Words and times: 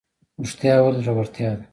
رښتیا 0.43 0.73
ویل 0.79 0.97
زړورتیا 1.05 1.51
ده 1.57 1.65